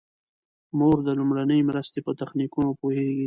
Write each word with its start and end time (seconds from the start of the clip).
مور 0.79 0.97
د 1.07 1.09
لومړنۍ 1.19 1.59
مرستې 1.69 1.99
په 2.05 2.11
تخنیکونو 2.19 2.69
پوهیږي. 2.79 3.19